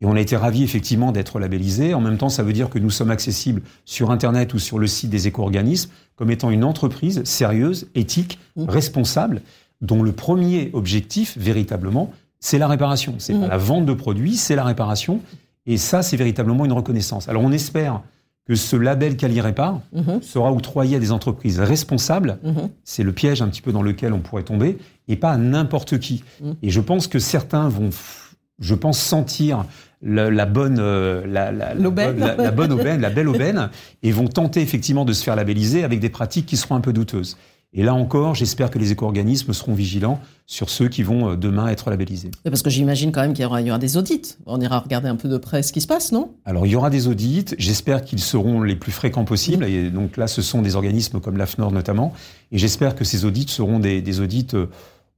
Et 0.00 0.06
on 0.06 0.14
a 0.14 0.20
été 0.20 0.34
ravis 0.36 0.62
effectivement 0.62 1.12
d'être 1.12 1.38
labellisé. 1.38 1.92
En 1.92 2.00
même 2.00 2.16
temps, 2.16 2.30
ça 2.30 2.42
veut 2.42 2.54
dire 2.54 2.70
que 2.70 2.78
nous 2.78 2.90
sommes 2.90 3.10
accessibles 3.10 3.62
sur 3.84 4.10
Internet 4.10 4.54
ou 4.54 4.58
sur 4.58 4.78
le 4.78 4.86
site 4.86 5.10
des 5.10 5.28
éco-organismes 5.28 5.90
comme 6.16 6.30
étant 6.30 6.50
une 6.50 6.64
entreprise 6.64 7.22
sérieuse, 7.24 7.88
éthique, 7.94 8.38
mmh. 8.56 8.64
responsable, 8.64 9.42
dont 9.82 10.02
le 10.02 10.12
premier 10.12 10.70
objectif, 10.72 11.36
véritablement, 11.38 12.12
c'est 12.40 12.58
la 12.58 12.66
réparation. 12.66 13.14
C'est 13.18 13.34
mmh. 13.34 13.40
pas 13.40 13.48
la 13.48 13.56
vente 13.58 13.84
de 13.84 13.92
produits, 13.92 14.36
c'est 14.36 14.56
la 14.56 14.64
réparation. 14.64 15.20
Et 15.66 15.76
ça, 15.76 16.02
c'est 16.02 16.16
véritablement 16.16 16.64
une 16.64 16.72
reconnaissance. 16.72 17.28
Alors 17.28 17.42
on 17.42 17.52
espère 17.52 18.02
que 18.50 18.56
ce 18.56 18.74
label 18.74 19.16
Cali 19.16 19.40
Répare 19.40 19.80
mhm. 19.92 20.22
sera 20.22 20.52
octroyé 20.52 20.96
à 20.96 20.98
des 20.98 21.12
entreprises 21.12 21.60
responsables. 21.60 22.40
Mhm. 22.42 22.70
C'est 22.82 23.04
le 23.04 23.12
piège 23.12 23.42
un 23.42 23.48
petit 23.48 23.62
peu 23.62 23.70
dans 23.70 23.80
lequel 23.80 24.12
on 24.12 24.18
pourrait 24.18 24.42
tomber, 24.42 24.76
et 25.06 25.14
pas 25.14 25.30
à 25.30 25.36
n'importe 25.36 26.00
qui. 26.00 26.24
Mhm. 26.40 26.56
Et 26.60 26.70
je 26.70 26.80
pense 26.80 27.06
que 27.06 27.20
certains 27.20 27.68
vont, 27.68 27.90
je 28.58 28.74
pense, 28.74 28.98
sentir 28.98 29.66
la, 30.02 30.46
bonne, 30.46 30.78
euh, 30.80 31.24
la, 31.28 31.52
la, 31.52 31.74
bonne, 31.76 32.18
la, 32.18 32.50
bonne 32.50 32.72
aubaine, 32.72 33.00
la 33.00 33.10
belle 33.10 33.28
aubaine, 33.28 33.70
et 34.02 34.10
vont 34.10 34.26
tenter 34.26 34.62
effectivement 34.62 35.04
de 35.04 35.12
se 35.12 35.22
faire 35.22 35.36
labelliser 35.36 35.84
avec 35.84 36.00
des 36.00 36.10
pratiques 36.10 36.46
qui 36.46 36.56
seront 36.56 36.74
un 36.74 36.80
peu 36.80 36.92
douteuses. 36.92 37.36
Et 37.72 37.84
là 37.84 37.94
encore, 37.94 38.34
j'espère 38.34 38.68
que 38.70 38.80
les 38.80 38.90
éco-organismes 38.90 39.52
seront 39.52 39.74
vigilants 39.74 40.20
sur 40.46 40.68
ceux 40.70 40.88
qui 40.88 41.04
vont 41.04 41.30
euh, 41.30 41.36
demain 41.36 41.68
être 41.68 41.88
labellisés. 41.90 42.32
Parce 42.42 42.62
que 42.62 42.70
j'imagine 42.70 43.12
quand 43.12 43.20
même 43.20 43.32
qu'il 43.32 43.44
y, 43.44 43.46
aura, 43.46 43.78
des 43.78 43.96
audits. 43.96 44.36
On 44.46 44.60
ira 44.60 44.80
regarder 44.80 45.08
un 45.08 45.14
peu 45.14 45.28
de 45.28 45.36
près 45.36 45.62
ce 45.62 45.72
qui 45.72 45.80
se 45.80 45.86
passe, 45.86 46.10
non? 46.10 46.32
Alors 46.44 46.66
il 46.66 46.72
y 46.72 46.76
aura 46.76 46.90
des 46.90 47.06
audits. 47.06 47.54
J'espère 47.58 48.04
qu'ils 48.04 48.18
seront 48.18 48.62
les 48.62 48.74
plus 48.74 48.90
fréquents 48.90 49.24
possibles. 49.24 49.64
Et 49.64 49.90
donc 49.90 50.16
là, 50.16 50.26
ce 50.26 50.42
sont 50.42 50.62
des 50.62 50.74
organismes 50.74 51.20
comme 51.20 51.36
l'AFNOR 51.36 51.70
notamment. 51.70 52.12
Et 52.50 52.58
j'espère 52.58 52.96
que 52.96 53.04
ces 53.04 53.24
audits 53.24 53.46
seront 53.48 53.78
des, 53.78 54.02
des 54.02 54.18
audits 54.18 54.48
euh, 54.54 54.66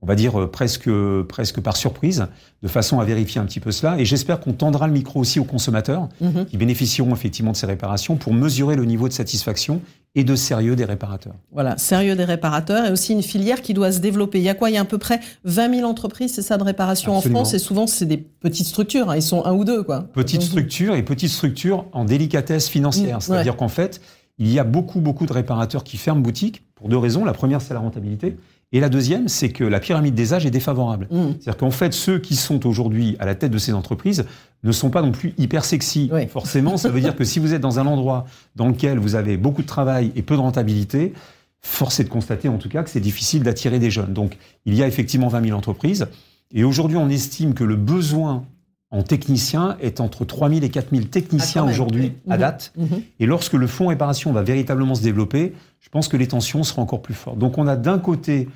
on 0.02 0.06
va 0.06 0.16
dire 0.16 0.38
euh, 0.38 0.50
presque 0.50 0.90
presque 1.28 1.60
par 1.60 1.76
surprise, 1.76 2.26
de 2.62 2.68
façon 2.68 3.00
à 3.00 3.04
vérifier 3.04 3.40
un 3.40 3.44
petit 3.46 3.60
peu 3.60 3.72
cela. 3.72 3.98
Et 3.98 4.04
j'espère 4.04 4.40
qu'on 4.40 4.52
tendra 4.52 4.86
le 4.86 4.92
micro 4.92 5.20
aussi 5.20 5.40
aux 5.40 5.44
consommateurs 5.44 6.08
mhm. 6.20 6.46
qui 6.46 6.56
bénéficieront 6.58 7.14
effectivement 7.14 7.52
de 7.52 7.56
ces 7.56 7.66
réparations 7.66 8.16
pour 8.16 8.34
mesurer 8.34 8.76
le 8.76 8.84
niveau 8.84 9.08
de 9.08 9.12
satisfaction 9.12 9.80
et 10.14 10.24
de 10.24 10.36
sérieux 10.36 10.76
des 10.76 10.84
réparateurs. 10.84 11.34
Voilà, 11.52 11.78
sérieux 11.78 12.14
des 12.14 12.24
réparateurs 12.24 12.84
et 12.84 12.90
aussi 12.90 13.12
une 13.12 13.22
filière 13.22 13.62
qui 13.62 13.72
doit 13.72 13.92
se 13.92 13.98
développer. 13.98 14.38
Il 14.38 14.44
y 14.44 14.48
a 14.48 14.54
quoi? 14.54 14.68
Il 14.68 14.74
y 14.74 14.76
a 14.76 14.82
à 14.82 14.84
peu 14.84 14.98
près 14.98 15.20
20 15.44 15.76
000 15.76 15.88
entreprises, 15.88 16.34
c'est 16.34 16.42
ça, 16.42 16.58
de 16.58 16.64
réparation 16.64 17.16
en 17.16 17.22
France? 17.22 17.54
Et 17.54 17.58
souvent 17.58 17.86
c'est 17.86 18.04
des 18.04 18.18
petites 18.18 18.66
structures, 18.66 19.10
hein. 19.10 19.16
ils 19.16 19.22
sont 19.22 19.44
un 19.46 19.54
ou 19.54 19.64
deux 19.64 19.82
quoi. 19.82 20.08
Petites 20.12 20.42
structures 20.42 20.94
et 20.94 21.02
petites 21.02 21.30
structures 21.30 21.86
en 21.92 22.04
délicatesse 22.04 22.68
financière, 22.68 23.18
mmh, 23.18 23.20
c'est-à-dire 23.22 23.56
qu'en 23.56 23.68
fait, 23.68 24.00
il 24.42 24.52
y 24.52 24.58
a 24.58 24.64
beaucoup 24.64 25.00
beaucoup 25.00 25.26
de 25.26 25.32
réparateurs 25.32 25.84
qui 25.84 25.96
ferment 25.96 26.20
boutique 26.20 26.62
pour 26.74 26.88
deux 26.88 26.96
raisons. 26.96 27.24
La 27.24 27.32
première, 27.32 27.60
c'est 27.60 27.74
la 27.74 27.80
rentabilité. 27.80 28.36
Et 28.72 28.80
la 28.80 28.88
deuxième, 28.88 29.28
c'est 29.28 29.50
que 29.50 29.64
la 29.64 29.80
pyramide 29.80 30.14
des 30.14 30.32
âges 30.32 30.46
est 30.46 30.50
défavorable. 30.50 31.06
Mmh. 31.10 31.34
C'est-à-dire 31.38 31.58
qu'en 31.58 31.70
fait, 31.70 31.92
ceux 31.92 32.18
qui 32.18 32.34
sont 32.34 32.66
aujourd'hui 32.66 33.16
à 33.18 33.26
la 33.26 33.34
tête 33.34 33.52
de 33.52 33.58
ces 33.58 33.74
entreprises 33.74 34.24
ne 34.64 34.72
sont 34.72 34.90
pas 34.90 35.02
non 35.02 35.12
plus 35.12 35.34
hyper 35.36 35.64
sexy. 35.64 36.10
Forcément, 36.28 36.76
ça 36.76 36.88
veut 36.88 37.00
dire 37.00 37.14
que 37.14 37.24
si 37.24 37.38
vous 37.38 37.52
êtes 37.52 37.60
dans 37.60 37.78
un 37.78 37.86
endroit 37.86 38.24
dans 38.56 38.68
lequel 38.68 38.98
vous 38.98 39.14
avez 39.14 39.36
beaucoup 39.36 39.62
de 39.62 39.66
travail 39.66 40.10
et 40.16 40.22
peu 40.22 40.34
de 40.34 40.40
rentabilité, 40.40 41.12
force 41.60 42.00
est 42.00 42.04
de 42.04 42.08
constater 42.08 42.48
en 42.48 42.58
tout 42.58 42.68
cas 42.68 42.82
que 42.82 42.90
c'est 42.90 43.00
difficile 43.00 43.42
d'attirer 43.42 43.78
des 43.78 43.90
jeunes. 43.90 44.14
Donc, 44.14 44.38
il 44.64 44.74
y 44.74 44.82
a 44.82 44.88
effectivement 44.88 45.28
20 45.28 45.44
000 45.44 45.58
entreprises. 45.58 46.06
Et 46.52 46.64
aujourd'hui, 46.64 46.96
on 46.96 47.08
estime 47.08 47.54
que 47.54 47.64
le 47.64 47.76
besoin 47.76 48.44
en 48.92 49.02
techniciens 49.02 49.76
est 49.80 50.00
entre 50.00 50.24
3 50.24 50.50
000 50.50 50.60
et 50.62 50.68
4 50.68 50.90
000 50.94 51.06
techniciens 51.06 51.64
ah, 51.66 51.70
aujourd'hui 51.70 52.12
à 52.28 52.36
mmh. 52.36 52.40
date. 52.40 52.72
Mmh. 52.76 52.84
Et 53.20 53.26
lorsque 53.26 53.54
le 53.54 53.66
fonds 53.66 53.88
réparation 53.88 54.32
va 54.32 54.42
véritablement 54.42 54.94
se 54.94 55.02
développer, 55.02 55.54
je 55.80 55.88
pense 55.88 56.08
que 56.08 56.16
les 56.16 56.28
tensions 56.28 56.62
seront 56.62 56.82
encore 56.82 57.02
plus 57.02 57.14
fortes. 57.14 57.38
Donc 57.38 57.58
on 57.58 57.66
a 57.66 57.76
d'un 57.76 57.98
côté 57.98 58.48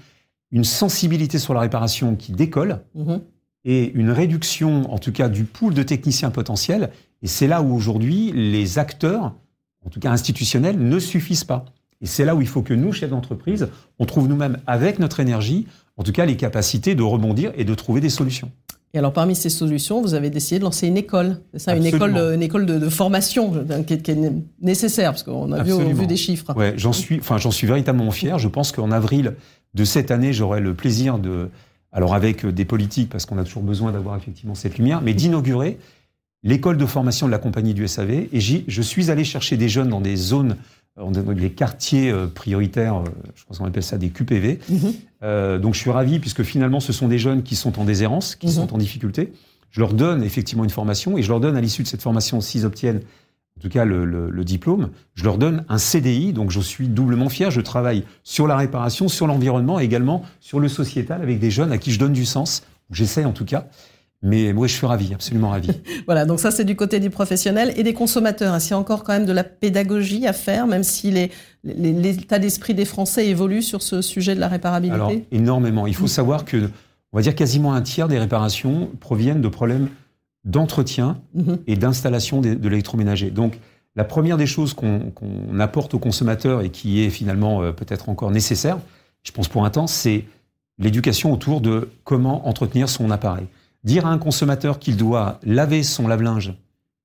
une 0.52 0.64
sensibilité 0.64 1.38
sur 1.38 1.54
la 1.54 1.60
réparation 1.60 2.16
qui 2.16 2.32
décolle 2.32 2.80
mhm. 2.94 3.20
et 3.64 3.90
une 3.92 4.10
réduction, 4.10 4.92
en 4.92 4.98
tout 4.98 5.12
cas, 5.12 5.28
du 5.28 5.44
pool 5.44 5.74
de 5.74 5.82
techniciens 5.82 6.30
potentiels. 6.30 6.90
Et 7.22 7.26
c'est 7.26 7.46
là 7.46 7.62
où 7.62 7.74
aujourd'hui 7.74 8.32
les 8.32 8.78
acteurs, 8.78 9.34
en 9.84 9.90
tout 9.90 10.00
cas 10.00 10.10
institutionnels, 10.10 10.78
ne 10.78 10.98
suffisent 10.98 11.44
pas. 11.44 11.64
Et 12.00 12.06
c'est 12.06 12.24
là 12.24 12.34
où 12.34 12.42
il 12.42 12.48
faut 12.48 12.62
que 12.62 12.74
nous, 12.74 12.92
chefs 12.92 13.10
d'entreprise, 13.10 13.68
on 13.98 14.04
trouve 14.04 14.28
nous-mêmes, 14.28 14.58
avec 14.66 14.98
notre 14.98 15.20
énergie, 15.20 15.66
en 15.96 16.02
tout 16.02 16.12
cas, 16.12 16.26
les 16.26 16.36
capacités 16.36 16.94
de 16.94 17.02
rebondir 17.02 17.52
et 17.56 17.64
de 17.64 17.74
trouver 17.74 18.00
des 18.00 18.10
solutions. 18.10 18.52
Et 18.94 18.98
alors, 18.98 19.12
parmi 19.12 19.34
ces 19.34 19.50
solutions, 19.50 20.00
vous 20.00 20.14
avez 20.14 20.30
décidé 20.30 20.58
de 20.58 20.64
lancer 20.64 20.86
une 20.86 20.96
école. 20.96 21.40
C'est 21.52 21.58
ça, 21.58 21.76
une 21.76 21.84
école, 21.84 22.16
une 22.16 22.42
école 22.42 22.64
de, 22.66 22.88
formation 22.88 23.52
qui 23.86 23.94
est, 23.94 24.32
nécessaire, 24.60 25.10
parce 25.10 25.22
qu'on 25.22 25.52
a 25.52 25.62
vu, 25.62 26.06
des 26.06 26.16
chiffres. 26.16 26.54
Ouais, 26.56 26.74
j'en 26.76 26.92
suis, 26.92 27.18
enfin, 27.18 27.36
j'en 27.36 27.50
suis 27.50 27.66
véritablement 27.66 28.10
fier. 28.10 28.38
Je 28.38 28.48
pense 28.48 28.72
qu'en 28.72 28.90
avril 28.90 29.34
de 29.74 29.84
cette 29.84 30.10
année, 30.10 30.32
j'aurai 30.32 30.60
le 30.60 30.72
plaisir 30.72 31.18
de, 31.18 31.50
alors 31.92 32.14
avec 32.14 32.46
des 32.46 32.64
politiques, 32.64 33.10
parce 33.10 33.26
qu'on 33.26 33.38
a 33.38 33.44
toujours 33.44 33.62
besoin 33.62 33.92
d'avoir 33.92 34.16
effectivement 34.16 34.54
cette 34.54 34.78
lumière, 34.78 35.02
mais 35.02 35.12
d'inaugurer 35.12 35.78
l'école 36.42 36.78
de 36.78 36.86
formation 36.86 37.26
de 37.26 37.32
la 37.32 37.38
compagnie 37.38 37.74
du 37.74 37.86
SAV. 37.86 38.28
Et 38.32 38.40
je 38.40 38.82
suis 38.82 39.10
allé 39.10 39.24
chercher 39.24 39.56
des 39.56 39.68
jeunes 39.68 39.88
dans 39.88 40.00
des 40.00 40.16
zones 40.16 40.56
les 41.36 41.50
quartiers 41.50 42.10
euh, 42.10 42.26
prioritaires, 42.26 42.96
euh, 42.96 43.04
je 43.34 43.44
crois 43.44 43.56
qu'on 43.56 43.64
appelle 43.64 43.82
ça 43.82 43.98
des 43.98 44.10
QPV. 44.10 44.60
Mhm. 44.68 44.94
Euh, 45.22 45.58
donc 45.58 45.74
je 45.74 45.80
suis 45.80 45.90
ravi 45.90 46.18
puisque 46.18 46.42
finalement 46.42 46.80
ce 46.80 46.92
sont 46.92 47.08
des 47.08 47.18
jeunes 47.18 47.42
qui 47.42 47.56
sont 47.56 47.78
en 47.78 47.84
déshérence, 47.84 48.34
qui 48.34 48.46
mhm. 48.46 48.52
sont 48.52 48.74
en 48.74 48.78
difficulté. 48.78 49.32
Je 49.70 49.80
leur 49.80 49.92
donne 49.92 50.22
effectivement 50.22 50.64
une 50.64 50.70
formation 50.70 51.18
et 51.18 51.22
je 51.22 51.28
leur 51.28 51.40
donne 51.40 51.56
à 51.56 51.60
l'issue 51.60 51.82
de 51.82 51.88
cette 51.88 52.02
formation, 52.02 52.40
s'ils 52.40 52.64
obtiennent 52.64 53.02
en 53.58 53.62
tout 53.62 53.68
cas 53.70 53.86
le, 53.86 54.04
le, 54.04 54.44
diplôme, 54.44 54.90
je 55.14 55.24
leur 55.24 55.38
donne 55.38 55.64
un 55.70 55.78
CDI, 55.78 56.34
donc 56.34 56.50
je 56.50 56.60
suis 56.60 56.88
doublement 56.88 57.30
fier. 57.30 57.50
Je 57.50 57.62
travaille 57.62 58.04
sur 58.22 58.46
la 58.46 58.54
réparation, 58.54 59.08
sur 59.08 59.26
l'environnement 59.26 59.80
et 59.80 59.84
également 59.84 60.24
sur 60.40 60.60
le 60.60 60.68
sociétal 60.68 61.22
avec 61.22 61.38
des 61.38 61.50
jeunes 61.50 61.72
à 61.72 61.78
qui 61.78 61.90
je 61.90 61.98
donne 61.98 62.12
du 62.12 62.26
sens, 62.26 62.64
j'essaie 62.90 63.24
en 63.24 63.32
tout 63.32 63.46
cas. 63.46 63.66
Mais 64.26 64.52
moi, 64.52 64.66
je 64.66 64.74
suis 64.74 64.86
ravi, 64.86 65.14
absolument 65.14 65.50
ravi. 65.50 65.70
voilà, 66.06 66.24
donc 66.24 66.40
ça, 66.40 66.50
c'est 66.50 66.64
du 66.64 66.74
côté 66.74 66.98
du 66.98 67.10
professionnel 67.10 67.72
et 67.76 67.84
des 67.84 67.94
consommateurs. 67.94 68.52
Hein. 68.52 68.58
Il 68.58 68.70
y 68.70 68.72
a 68.72 68.78
encore 68.78 69.04
quand 69.04 69.12
même 69.12 69.24
de 69.24 69.32
la 69.32 69.44
pédagogie 69.44 70.26
à 70.26 70.32
faire, 70.32 70.66
même 70.66 70.82
si 70.82 71.30
l'état 71.62 72.40
d'esprit 72.40 72.74
des 72.74 72.84
Français 72.84 73.28
évolue 73.28 73.62
sur 73.62 73.82
ce 73.82 74.02
sujet 74.02 74.34
de 74.34 74.40
la 74.40 74.48
réparabilité 74.48 74.94
Alors, 74.96 75.12
énormément. 75.30 75.86
Il 75.86 75.94
faut 75.94 76.08
savoir 76.08 76.44
que 76.44 76.68
on 77.12 77.18
va 77.18 77.22
dire 77.22 77.36
quasiment 77.36 77.72
un 77.72 77.82
tiers 77.82 78.08
des 78.08 78.18
réparations 78.18 78.90
proviennent 78.98 79.40
de 79.40 79.48
problèmes 79.48 79.88
d'entretien 80.44 81.18
mhm. 81.34 81.58
et 81.68 81.76
d'installation 81.76 82.40
de, 82.40 82.68
l'électroménager. 82.68 83.30
Donc, 83.30 83.60
la 83.94 84.04
première 84.04 84.36
des 84.36 84.46
choses 84.46 84.74
qu'on 84.74 85.12
apporte 85.60 85.94
aux 85.94 85.98
consommateurs 86.00 86.62
et 86.62 86.70
qui 86.70 87.02
est 87.02 87.10
finalement 87.10 87.62
euh, 87.62 87.72
peut-être 87.72 88.08
encore 88.08 88.32
nécessaire, 88.32 88.78
je 89.22 89.30
pense 89.30 89.46
pour 89.46 89.64
un 89.64 89.70
temps, 89.70 89.86
c'est 89.86 90.24
l'éducation 90.78 91.32
autour 91.32 91.60
de 91.60 91.90
comment 92.04 92.46
entretenir 92.48 92.88
son 92.88 93.10
appareil. 93.10 93.46
Dire 93.86 94.04
à 94.04 94.10
un 94.10 94.18
consommateur 94.18 94.80
qu'il 94.80 94.96
doit 94.96 95.38
laver 95.44 95.84
son 95.84 96.08
lave-linge 96.08 96.52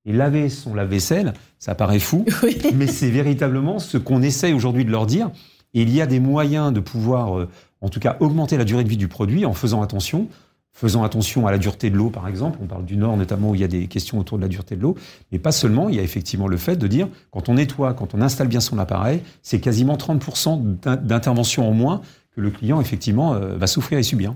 et 0.04 0.12
laver 0.12 0.48
son 0.48 0.74
lave-vaisselle, 0.74 1.32
ça 1.60 1.76
paraît 1.76 2.00
fou, 2.00 2.24
mais 2.74 2.88
c'est 2.88 3.08
véritablement 3.08 3.78
ce 3.78 3.98
qu'on 3.98 4.20
essaye 4.20 4.52
aujourd'hui 4.52 4.84
de 4.84 4.90
leur 4.90 5.06
dire. 5.06 5.30
Et 5.74 5.82
il 5.82 5.94
y 5.94 6.00
a 6.00 6.06
des 6.06 6.18
moyens 6.18 6.72
de 6.72 6.80
pouvoir, 6.80 7.38
euh, 7.38 7.48
en 7.82 7.88
tout 7.88 8.00
cas, 8.00 8.16
augmenter 8.18 8.56
la 8.56 8.64
durée 8.64 8.82
de 8.82 8.88
vie 8.88 8.96
du 8.96 9.06
produit 9.06 9.46
en 9.46 9.52
faisant 9.52 9.80
attention. 9.80 10.26
Faisant 10.72 11.04
attention 11.04 11.46
à 11.46 11.52
la 11.52 11.58
dureté 11.58 11.88
de 11.88 11.96
l'eau, 11.96 12.10
par 12.10 12.26
exemple. 12.26 12.58
On 12.60 12.66
parle 12.66 12.84
du 12.84 12.96
Nord, 12.96 13.16
notamment, 13.16 13.50
où 13.50 13.54
il 13.54 13.60
y 13.60 13.64
a 13.64 13.68
des 13.68 13.86
questions 13.86 14.18
autour 14.18 14.38
de 14.38 14.42
la 14.42 14.48
dureté 14.48 14.74
de 14.74 14.82
l'eau. 14.82 14.96
Mais 15.30 15.38
pas 15.38 15.52
seulement, 15.52 15.88
il 15.88 15.94
y 15.94 16.00
a 16.00 16.02
effectivement 16.02 16.48
le 16.48 16.56
fait 16.56 16.74
de 16.74 16.88
dire, 16.88 17.06
quand 17.30 17.48
on 17.48 17.54
nettoie, 17.54 17.94
quand 17.94 18.12
on 18.12 18.20
installe 18.20 18.48
bien 18.48 18.60
son 18.60 18.80
appareil, 18.80 19.22
c'est 19.42 19.60
quasiment 19.60 19.94
30% 19.94 20.80
d'intervention 21.04 21.68
en 21.68 21.72
moins 21.72 22.00
que 22.34 22.40
le 22.40 22.50
client, 22.50 22.80
effectivement, 22.80 23.34
euh, 23.34 23.56
va 23.56 23.68
souffrir 23.68 23.98
et 23.98 24.02
subir. 24.02 24.34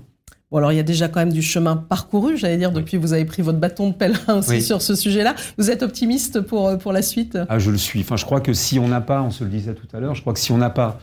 Bon, 0.49 0.59
alors 0.59 0.71
il 0.71 0.75
y 0.75 0.79
a 0.79 0.83
déjà 0.83 1.09
quand 1.09 1.19
même 1.19 1.33
du 1.33 1.41
chemin 1.41 1.75
parcouru, 1.75 2.37
j'allais 2.37 2.57
dire, 2.57 2.71
depuis 2.71 2.97
que 2.97 3.01
vous 3.01 3.11
avez 3.11 3.25
pris 3.25 3.41
votre 3.41 3.59
bâton 3.59 3.89
de 3.89 3.93
pèlerin 3.93 4.39
aussi 4.39 4.61
sur 4.61 4.81
ce 4.81 4.95
sujet-là. 4.95 5.35
Vous 5.57 5.69
êtes 5.69 5.83
optimiste 5.83 6.39
pour, 6.39 6.69
euh, 6.69 6.77
pour 6.77 6.93
la 6.93 7.01
suite? 7.01 7.37
Ah, 7.49 7.59
je 7.59 7.69
le 7.69 7.77
suis. 7.77 7.99
Enfin, 7.99 8.15
je 8.15 8.23
crois 8.23 8.39
que 8.39 8.53
si 8.53 8.79
on 8.79 8.87
n'a 8.87 9.01
pas, 9.01 9.21
on 9.21 9.31
se 9.31 9.43
le 9.43 9.49
disait 9.49 9.73
tout 9.73 9.87
à 9.93 9.99
l'heure, 9.99 10.15
je 10.15 10.21
crois 10.21 10.33
que 10.33 10.39
si 10.39 10.53
on 10.53 10.57
n'a 10.57 10.69
pas 10.69 10.99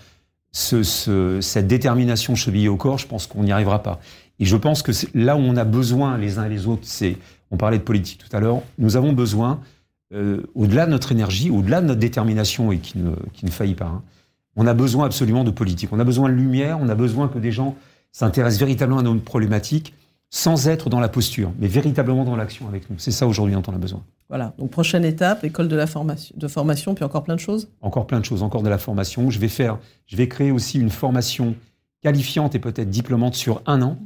ce, 0.51 0.83
ce, 0.83 1.41
cette 1.43 1.67
détermination 1.67 2.35
chevillée 2.35 2.69
au 2.69 2.77
corps, 2.77 2.97
je 2.97 3.07
pense 3.07 3.27
qu'on 3.27 3.43
n'y 3.43 3.53
arrivera 3.53 3.83
pas. 3.83 4.01
Et 4.41 4.47
je 4.47 4.57
pense 4.57 4.83
que 4.83 4.93
là 5.15 5.37
où 5.37 5.41
on 5.41 5.57
a 5.57 5.65
besoin 5.65 6.17
les 6.17 6.39
uns 6.39 6.47
et 6.47 6.49
les 6.49 6.67
autres, 6.67 6.85
c'est, 6.85 7.19
on 7.51 7.57
parlait 7.57 7.79
de 7.79 7.83
politique 7.83 8.25
tout 8.27 8.35
à 8.35 8.41
l'heure, 8.41 8.63
nous 8.79 8.97
avons 8.97 9.13
besoin, 9.13 9.61
euh, 10.15 10.41
au-delà 10.55 10.87
de 10.87 10.91
notre 10.91 11.13
énergie, 11.13 11.51
au-delà 11.51 11.83
de 11.83 11.87
notre 11.87 12.01
détermination 12.01 12.73
et 12.73 12.79
qui 12.79 12.99
ne, 12.99 13.11
qui 13.33 13.45
ne 13.45 13.51
faillit 13.51 13.75
pas, 13.75 13.87
hein, 13.87 14.03
on 14.57 14.67
a 14.67 14.75
besoin 14.75 15.07
absolument 15.07 15.45
de 15.45 15.51
politique. 15.51 15.91
On 15.93 16.01
a 16.01 16.05
besoin 16.05 16.29
de 16.29 16.35
lumière, 16.35 16.79
on 16.81 16.89
a 16.89 16.95
besoin 16.95 17.29
que 17.29 17.39
des 17.39 17.53
gens 17.53 17.77
s'intéresse 18.15 18.59
véritablement 18.59 19.01
à 19.01 19.03
nos 19.03 19.17
problématiques 19.17 19.93
sans 20.31 20.69
être 20.69 20.89
dans 20.89 21.01
la 21.01 21.09
posture, 21.09 21.53
mais 21.59 21.67
véritablement 21.67 22.25
dans 22.25 22.37
l'action 22.37 22.69
avec 22.69 22.89
nous. 22.89 22.97
C'est 22.99 23.11
ça 23.11 23.27
aujourd'hui 23.27 23.55
dont 23.55 23.63
on 23.67 23.75
a 23.75 23.79
besoin. 23.79 24.03
Voilà, 24.29 24.55
donc 24.57 24.71
prochaine 24.71 25.05
étape, 25.05 25.45
école 25.45 25.69
de 25.69 25.77
la 25.77 25.87
formation, 25.87 26.35
de 26.39 26.49
formation, 26.49 26.95
puis 26.95 27.05
encore 27.05 27.25
plein 27.25 27.35
de 27.35 27.41
choses 27.41 27.69
Encore 27.81 28.07
plein 28.07 28.21
de 28.21 28.25
choses, 28.25 28.43
encore 28.43 28.63
de 28.63 28.69
la 28.69 28.79
formation. 28.79 29.31
Je 29.31 29.39
vais 29.39 29.49
faire, 29.49 29.79
je 30.07 30.17
vais 30.17 30.29
créer 30.29 30.53
aussi 30.53 30.79
une 30.79 30.91
formation 30.91 31.57
qualifiante 32.03 32.55
et 32.55 32.61
peut-être 32.61 32.89
diplômante 32.89 33.35
sur 33.35 33.63
un 33.67 33.83
an, 33.83 33.99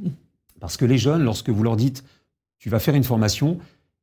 parce 0.59 0.75
que 0.75 0.85
les 0.85 0.97
jeunes, 0.97 1.23
lorsque 1.23 1.49
vous 1.49 1.63
leur 1.63 1.77
dites, 1.77 2.03
tu 2.57 2.69
vas 2.69 2.79
faire 2.79 2.95
une 2.95 3.03
formation, 3.03 3.59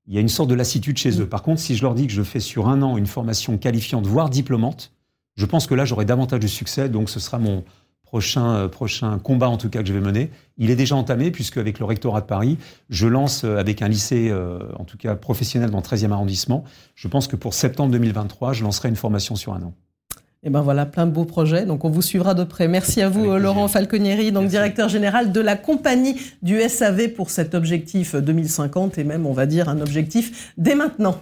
il 0.07 0.15
y 0.15 0.19
a 0.19 0.21
une 0.21 0.29
sorte 0.29 0.49
de 0.49 0.55
lassitude 0.55 0.99
chez 0.99 1.21
eux. 1.21 1.29
Par 1.29 1.43
contre, 1.43 1.61
si 1.61 1.77
je 1.77 1.83
leur 1.83 1.95
dis 1.95 2.07
que 2.07 2.13
je 2.13 2.23
fais 2.23 2.41
sur 2.41 2.69
un 2.69 2.81
an 2.83 2.97
une 2.97 3.07
formation 3.07 3.59
qualifiante, 3.59 4.07
voire 4.07 4.31
diplômante, 4.31 4.93
je 5.35 5.47
pense 5.47 5.67
que 5.67 5.75
là, 5.75 5.85
j'aurai 5.85 6.05
davantage 6.05 6.41
de 6.41 6.47
succès, 6.47 6.89
donc 6.89 7.11
ce 7.11 7.21
sera 7.21 7.39
mon, 7.39 7.65
prochain, 8.17 8.55
euh, 8.55 8.69
prochain 8.69 9.19
combat 9.19 9.51
en 9.51 9.59
tout 9.59 9.69
cas 9.69 9.83
que 9.83 9.89
je 9.89 9.93
vais 9.93 10.01
mener. 10.01 10.31
Il 10.57 10.71
est 10.71 10.77
déjà 10.77 10.97
entamé 10.97 11.31
puisque 11.31 11.59
avec 11.59 11.79
le 11.79 11.85
rectorat 11.85 12.23
de 12.23 12.27
Paris, 12.27 12.57
je 12.89 13.07
lance 13.07 13.45
euh, 13.45 13.59
avec 13.59 13.83
un 13.83 13.89
lycée 13.89 14.31
euh, 14.31 14.61
en 14.79 14.85
tout 14.85 14.97
cas 14.97 15.15
professionnel 15.17 15.69
dans 15.71 15.77
le 15.77 15.83
13e 15.83 16.13
arrondissement. 16.13 16.65
Je 16.95 17.09
pense 17.09 17.29
que 17.29 17.37
pour 17.37 17.53
septembre 17.53 17.93
2023, 17.93 18.55
je 18.55 18.65
lancerai 18.65 18.89
une 18.89 18.97
formation 18.97 19.37
sur 19.37 19.53
un 19.53 19.61
an. 19.61 19.75
Et 20.43 20.49
eh 20.49 20.51
ben 20.51 20.63
voilà, 20.63 20.87
plein 20.87 21.07
de 21.07 21.11
beaux 21.11 21.27
projets. 21.27 21.67
Donc 21.67 21.85
on 21.85 21.91
vous 21.91 22.01
suivra 22.01 22.33
de 22.33 22.45
près. 22.45 22.69
Merci 22.69 23.03
à 23.03 23.11
vous, 23.11 23.37
Laurent 23.37 23.69
Falconieri, 23.69 24.33
donc 24.33 24.49
directeur 24.49 24.89
général 24.89 25.31
de 25.31 25.41
la 25.41 25.57
compagnie 25.57 26.17
du 26.41 26.59
SAV 26.67 27.09
pour 27.09 27.29
cet 27.29 27.55
objectif 27.55 28.15
2050 28.15 28.97
et 28.97 29.05
même, 29.05 29.27
on 29.27 29.35
va 29.35 29.45
dire, 29.45 29.69
un 29.69 29.81
objectif 29.83 30.55
dès 30.57 30.75
maintenant. 30.75 31.17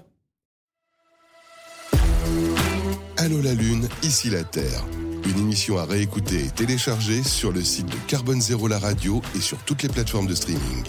Allô 3.16 3.40
la 3.42 3.54
Lune, 3.54 3.88
ici 4.04 4.30
la 4.30 4.44
Terre. 4.44 4.84
Une 5.26 5.38
émission 5.38 5.78
à 5.78 5.84
réécouter 5.86 6.44
et 6.44 6.50
télécharger 6.50 7.22
sur 7.22 7.50
le 7.50 7.64
site 7.64 7.86
de 7.86 7.96
Carbone 8.06 8.42
Zéro 8.42 8.68
la 8.68 8.78
radio 8.78 9.22
et 9.34 9.40
sur 9.40 9.56
toutes 9.58 9.82
les 9.82 9.88
plateformes 9.88 10.26
de 10.26 10.34
streaming. 10.34 10.84